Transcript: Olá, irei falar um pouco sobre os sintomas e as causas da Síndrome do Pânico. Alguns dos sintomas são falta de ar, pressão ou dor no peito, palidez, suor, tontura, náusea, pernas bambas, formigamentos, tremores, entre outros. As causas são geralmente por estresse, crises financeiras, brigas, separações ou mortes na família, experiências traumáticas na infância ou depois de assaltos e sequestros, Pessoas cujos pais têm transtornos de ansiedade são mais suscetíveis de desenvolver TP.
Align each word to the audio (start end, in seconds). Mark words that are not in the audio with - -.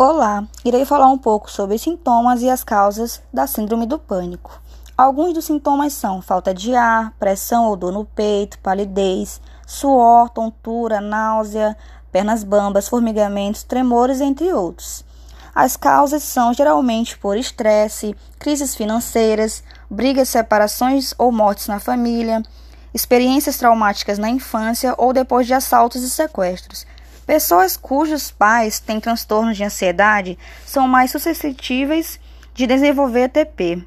Olá, 0.00 0.44
irei 0.64 0.84
falar 0.84 1.08
um 1.08 1.18
pouco 1.18 1.50
sobre 1.50 1.74
os 1.74 1.82
sintomas 1.82 2.40
e 2.40 2.48
as 2.48 2.62
causas 2.62 3.20
da 3.34 3.48
Síndrome 3.48 3.84
do 3.84 3.98
Pânico. 3.98 4.62
Alguns 4.96 5.34
dos 5.34 5.46
sintomas 5.46 5.92
são 5.92 6.22
falta 6.22 6.54
de 6.54 6.72
ar, 6.72 7.12
pressão 7.18 7.64
ou 7.66 7.74
dor 7.74 7.90
no 7.90 8.04
peito, 8.04 8.60
palidez, 8.60 9.40
suor, 9.66 10.30
tontura, 10.30 11.00
náusea, 11.00 11.76
pernas 12.12 12.44
bambas, 12.44 12.86
formigamentos, 12.86 13.64
tremores, 13.64 14.20
entre 14.20 14.52
outros. 14.52 15.04
As 15.52 15.76
causas 15.76 16.22
são 16.22 16.54
geralmente 16.54 17.18
por 17.18 17.36
estresse, 17.36 18.14
crises 18.38 18.76
financeiras, 18.76 19.64
brigas, 19.90 20.28
separações 20.28 21.12
ou 21.18 21.32
mortes 21.32 21.66
na 21.66 21.80
família, 21.80 22.40
experiências 22.94 23.56
traumáticas 23.58 24.16
na 24.16 24.30
infância 24.30 24.94
ou 24.96 25.12
depois 25.12 25.44
de 25.44 25.54
assaltos 25.54 26.04
e 26.04 26.08
sequestros, 26.08 26.86
Pessoas 27.28 27.76
cujos 27.76 28.30
pais 28.30 28.80
têm 28.80 28.98
transtornos 28.98 29.54
de 29.54 29.62
ansiedade 29.62 30.38
são 30.64 30.88
mais 30.88 31.10
suscetíveis 31.10 32.18
de 32.54 32.66
desenvolver 32.66 33.28
TP. 33.28 33.86